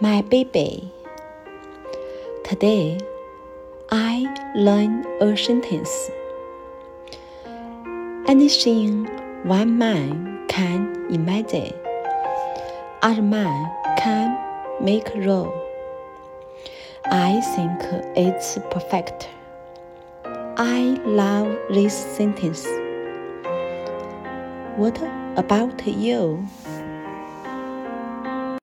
my 0.00 0.22
baby. 0.22 0.90
Today, 2.42 2.98
I 3.90 4.24
learn 4.56 5.04
a 5.20 5.36
sentence. 5.36 6.10
Anything 8.26 9.04
one 9.44 9.76
man 9.76 10.46
can 10.48 11.06
imagine, 11.10 11.74
other 13.02 13.20
man 13.20 13.70
can 13.98 14.38
make 14.82 15.06
real. 15.14 15.52
I 17.04 17.42
think 17.54 17.78
it's 18.16 18.58
perfect. 18.70 19.28
I 20.24 20.96
love 21.04 21.54
this 21.68 21.92
sentence. 22.16 22.64
What 24.76 24.96
about 25.36 25.86
you? 25.86 26.46